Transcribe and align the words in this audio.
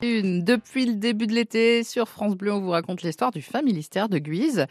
Une. 0.00 0.44
Depuis 0.44 0.86
le 0.86 0.94
début 0.94 1.26
de 1.26 1.34
l'été, 1.34 1.82
sur 1.82 2.08
France 2.08 2.36
Bleu, 2.36 2.52
on 2.52 2.60
vous 2.60 2.70
raconte 2.70 3.02
l'histoire 3.02 3.32
du 3.32 3.42
Familistère 3.42 4.08
de 4.08 4.18
Guise. 4.18 4.66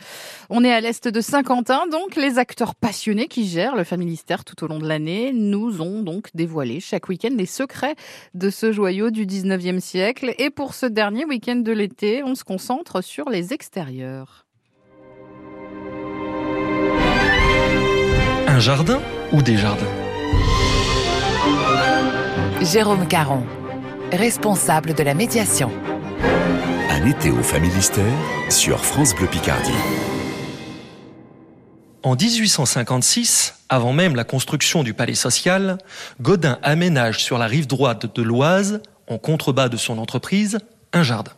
On 0.50 0.64
est 0.64 0.72
à 0.72 0.80
l'est 0.80 1.06
de 1.06 1.20
Saint-Quentin, 1.20 1.86
donc 1.92 2.16
les 2.16 2.38
acteurs 2.38 2.76
passionnés 2.76 3.28
qui 3.28 3.46
gèrent 3.46 3.76
le 3.76 3.84
Familistère 3.84 4.46
tout 4.46 4.64
au 4.64 4.68
long 4.68 4.80
de 4.80 4.88
l'année 4.88 5.34
nous 5.34 5.82
ont 5.82 6.02
donc 6.02 6.30
dévoilé 6.34 6.80
chaque 6.80 7.10
week-end 7.10 7.36
les 7.38 7.46
secrets 7.46 7.96
de 8.36 8.50
ce 8.50 8.72
joyau 8.72 9.10
du 9.10 9.26
19e 9.26 9.82
siècle. 9.82 10.34
Et 10.38 10.50
pour 10.50 10.74
ce 10.74 10.86
dernier 10.86 11.26
week-end 11.26 11.58
de 11.58 11.74
l'été, 11.74 12.24
on 12.24 12.34
se 12.34 12.46
concentre 12.46 13.04
sur 13.04 13.30
les 13.30 13.52
extérieurs. 13.54 14.46
Un 18.48 18.60
jardin 18.60 19.02
ou 19.34 19.42
des 19.42 19.58
jardins? 19.58 19.86
Jérôme 22.62 23.06
Caron 23.10 23.44
responsable 24.12 24.94
de 24.94 25.04
la 25.04 25.14
médiation. 25.14 25.72
Un 26.90 27.06
été 27.06 27.30
au 27.30 27.44
Familistère 27.44 28.06
sur 28.50 28.84
France 28.84 29.14
Bleu 29.14 29.28
Picardie. 29.28 29.72
En 32.04 32.16
1856, 32.16 33.56
avant 33.70 33.92
même 33.92 34.16
la 34.16 34.24
construction 34.24 34.84
du 34.84 34.94
palais 34.94 35.16
social, 35.16 35.78
Godin 36.22 36.58
aménage 36.64 37.24
sur 37.24 37.38
la 37.38 37.48
rive 37.48 37.68
droite 37.68 38.16
de 38.16 38.22
l'Oise, 38.22 38.82
en 39.08 39.18
contrebas 39.18 39.68
de 39.68 39.78
son 39.78 39.98
entreprise, 39.98 40.60
un 40.94 41.04
jardin. 41.04 41.34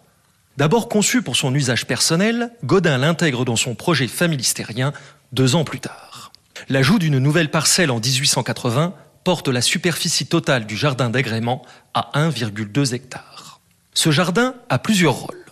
D'abord 0.58 0.90
conçu 0.90 1.22
pour 1.22 1.36
son 1.36 1.56
usage 1.56 1.88
personnel, 1.88 2.52
Godin 2.64 2.98
l'intègre 2.98 3.46
dans 3.46 3.56
son 3.56 3.74
projet 3.74 4.08
familistérien 4.08 4.94
deux 5.32 5.56
ans 5.56 5.64
plus 5.64 5.80
tard. 5.80 6.32
L'ajout 6.68 7.00
d'une 7.00 7.20
nouvelle 7.20 7.50
parcelle 7.50 7.90
en 7.90 8.00
1880 8.00 8.94
porte 9.30 9.48
la 9.48 9.62
superficie 9.62 10.26
totale 10.26 10.66
du 10.66 10.76
jardin 10.76 11.12
d'agrément 11.12 11.62
à 11.94 12.10
1,2 12.16 12.96
hectares. 12.96 13.62
Ce 13.94 14.10
jardin 14.10 14.56
a 14.70 14.80
plusieurs 14.80 15.14
rôles. 15.14 15.46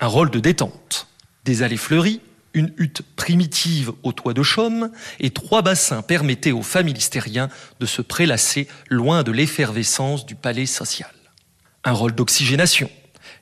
Un 0.00 0.06
rôle 0.06 0.30
de 0.30 0.38
détente, 0.38 1.06
des 1.46 1.62
allées 1.62 1.78
fleuries, 1.78 2.20
une 2.52 2.74
hutte 2.76 3.00
primitive 3.16 3.92
au 4.02 4.12
toit 4.12 4.34
de 4.34 4.42
chaume 4.42 4.90
et 5.18 5.30
trois 5.30 5.62
bassins 5.62 6.02
permettaient 6.02 6.52
aux 6.52 6.60
familistériens 6.60 7.48
de 7.80 7.86
se 7.86 8.02
prélasser 8.02 8.68
loin 8.90 9.22
de 9.22 9.32
l'effervescence 9.32 10.26
du 10.26 10.34
palais 10.34 10.66
social. 10.66 11.14
Un 11.84 11.92
rôle 11.92 12.14
d'oxygénation. 12.14 12.90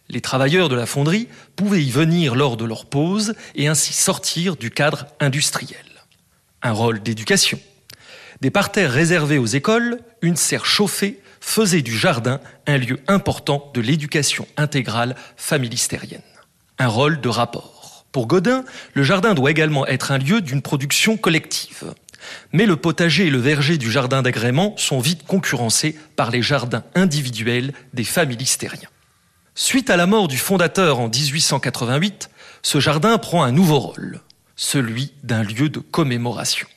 Les 0.08 0.20
travailleurs 0.20 0.68
de 0.68 0.76
la 0.76 0.86
fonderie 0.86 1.26
pouvaient 1.56 1.82
y 1.82 1.90
venir 1.90 2.36
lors 2.36 2.56
de 2.56 2.64
leur 2.64 2.86
pause 2.86 3.34
et 3.56 3.66
ainsi 3.66 3.92
sortir 3.92 4.54
du 4.54 4.70
cadre 4.70 5.06
industriel. 5.18 5.84
Un 6.62 6.70
rôle 6.70 7.02
d'éducation 7.02 7.58
des 8.40 8.50
parterres 8.50 8.92
réservés 8.92 9.38
aux 9.38 9.46
écoles, 9.46 9.98
une 10.22 10.36
serre 10.36 10.66
chauffée 10.66 11.20
faisait 11.40 11.82
du 11.82 11.96
jardin 11.96 12.40
un 12.66 12.78
lieu 12.78 13.00
important 13.08 13.70
de 13.74 13.80
l'éducation 13.80 14.46
intégrale 14.56 15.16
familistérienne. 15.36 16.22
Un 16.78 16.88
rôle 16.88 17.20
de 17.20 17.28
rapport. 17.28 18.06
Pour 18.12 18.26
Godin, 18.26 18.64
le 18.94 19.02
jardin 19.02 19.34
doit 19.34 19.50
également 19.50 19.86
être 19.86 20.12
un 20.12 20.18
lieu 20.18 20.40
d'une 20.40 20.62
production 20.62 21.16
collective. 21.16 21.94
Mais 22.52 22.66
le 22.66 22.76
potager 22.76 23.26
et 23.26 23.30
le 23.30 23.38
verger 23.38 23.78
du 23.78 23.90
jardin 23.90 24.22
d'agrément 24.22 24.74
sont 24.76 25.00
vite 25.00 25.24
concurrencés 25.26 25.96
par 26.16 26.30
les 26.30 26.42
jardins 26.42 26.84
individuels 26.94 27.72
des 27.92 28.04
familistériens. 28.04 28.88
Suite 29.54 29.90
à 29.90 29.96
la 29.96 30.06
mort 30.06 30.28
du 30.28 30.38
fondateur 30.38 31.00
en 31.00 31.08
1888, 31.08 32.30
ce 32.62 32.80
jardin 32.80 33.18
prend 33.18 33.42
un 33.42 33.52
nouveau 33.52 33.78
rôle, 33.78 34.20
celui 34.56 35.12
d'un 35.24 35.42
lieu 35.42 35.68
de 35.68 35.80
commémoration. 35.80 36.68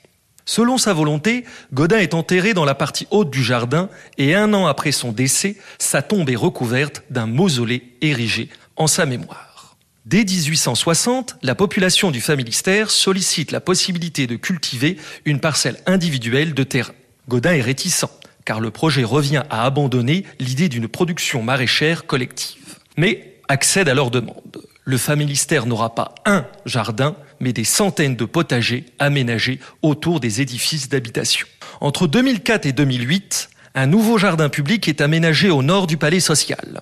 Selon 0.51 0.77
sa 0.77 0.91
volonté, 0.91 1.45
Godin 1.71 1.99
est 1.99 2.13
enterré 2.13 2.53
dans 2.53 2.65
la 2.65 2.75
partie 2.75 3.07
haute 3.09 3.29
du 3.29 3.41
jardin 3.41 3.87
et 4.17 4.35
un 4.35 4.53
an 4.53 4.65
après 4.65 4.91
son 4.91 5.13
décès, 5.13 5.55
sa 5.79 6.01
tombe 6.01 6.29
est 6.29 6.35
recouverte 6.35 7.03
d'un 7.09 7.25
mausolée 7.25 7.93
érigé 8.01 8.49
en 8.75 8.87
sa 8.87 9.05
mémoire. 9.05 9.77
Dès 10.05 10.25
1860, 10.25 11.37
la 11.41 11.55
population 11.55 12.11
du 12.11 12.19
Familistère 12.19 12.91
sollicite 12.91 13.53
la 13.53 13.61
possibilité 13.61 14.27
de 14.27 14.35
cultiver 14.35 14.97
une 15.23 15.39
parcelle 15.39 15.77
individuelle 15.85 16.53
de 16.53 16.63
terrain. 16.63 16.95
Godin 17.29 17.53
est 17.53 17.61
réticent, 17.61 18.19
car 18.43 18.59
le 18.59 18.71
projet 18.71 19.05
revient 19.05 19.43
à 19.49 19.63
abandonner 19.63 20.25
l'idée 20.41 20.67
d'une 20.67 20.89
production 20.89 21.43
maraîchère 21.43 22.05
collective. 22.07 22.77
Mais 22.97 23.37
accède 23.47 23.87
à 23.87 23.93
leur 23.93 24.11
demande 24.11 24.50
le 24.83 24.97
familistère 24.97 25.65
n'aura 25.65 25.95
pas 25.95 26.15
un 26.25 26.45
jardin, 26.65 27.15
mais 27.39 27.53
des 27.53 27.63
centaines 27.63 28.15
de 28.15 28.25
potagers 28.25 28.85
aménagés 28.99 29.59
autour 29.81 30.19
des 30.19 30.41
édifices 30.41 30.89
d'habitation. 30.89 31.47
Entre 31.79 32.07
2004 32.07 32.65
et 32.65 32.73
2008, 32.73 33.49
un 33.75 33.87
nouveau 33.87 34.17
jardin 34.17 34.49
public 34.49 34.87
est 34.87 35.01
aménagé 35.01 35.49
au 35.49 35.63
nord 35.63 35.87
du 35.87 35.97
palais 35.97 36.19
social. 36.19 36.81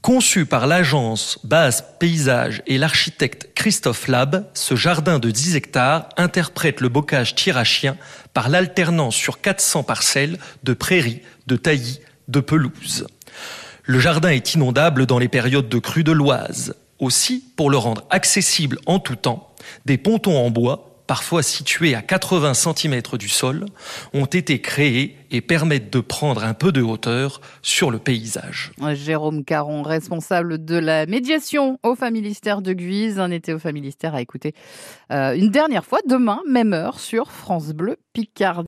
Conçu 0.00 0.46
par 0.46 0.68
l'agence 0.68 1.40
Base 1.42 1.84
Paysage 1.98 2.62
et 2.68 2.78
l'architecte 2.78 3.50
Christophe 3.54 4.06
Lab, 4.06 4.48
ce 4.54 4.76
jardin 4.76 5.18
de 5.18 5.30
10 5.30 5.56
hectares 5.56 6.08
interprète 6.16 6.80
le 6.80 6.88
bocage 6.88 7.34
tirachien 7.34 7.96
par 8.32 8.48
l'alternance 8.48 9.16
sur 9.16 9.40
400 9.40 9.82
parcelles 9.82 10.38
de 10.62 10.72
prairies, 10.72 11.22
de 11.48 11.56
taillis, 11.56 12.00
de 12.28 12.38
pelouses. 12.38 13.08
Le 13.84 13.98
jardin 13.98 14.30
est 14.30 14.54
inondable 14.54 15.06
dans 15.06 15.18
les 15.18 15.28
périodes 15.28 15.68
de 15.68 15.78
crue 15.78 16.04
de 16.04 16.12
l'Oise. 16.12 16.74
Aussi, 17.00 17.44
pour 17.56 17.70
le 17.70 17.76
rendre 17.76 18.04
accessible 18.10 18.78
en 18.86 18.98
tout 18.98 19.16
temps, 19.16 19.52
des 19.86 19.98
pontons 19.98 20.36
en 20.36 20.50
bois, 20.50 20.88
parfois 21.08 21.42
situés 21.42 21.94
à 21.94 22.02
80 22.02 22.54
cm 22.54 23.00
du 23.18 23.28
sol, 23.28 23.66
ont 24.12 24.26
été 24.26 24.60
créés 24.60 25.16
et 25.30 25.40
permettent 25.40 25.92
de 25.92 26.00
prendre 26.00 26.44
un 26.44 26.54
peu 26.54 26.70
de 26.70 26.82
hauteur 26.82 27.40
sur 27.62 27.90
le 27.90 27.98
paysage. 27.98 28.72
Jérôme 28.92 29.44
Caron, 29.44 29.82
responsable 29.82 30.64
de 30.64 30.76
la 30.76 31.06
médiation 31.06 31.78
au 31.82 31.94
Familistère 31.94 32.62
de 32.62 32.72
Guise, 32.72 33.18
un 33.18 33.30
été 33.30 33.54
au 33.54 33.58
Familistère 33.58 34.14
à 34.14 34.20
écouter 34.20 34.54
euh, 35.10 35.34
une 35.34 35.50
dernière 35.50 35.84
fois 35.84 36.00
demain, 36.06 36.40
même 36.46 36.74
heure, 36.74 37.00
sur 37.00 37.32
France 37.32 37.72
Bleu 37.72 37.96
Picardie. 38.12 38.56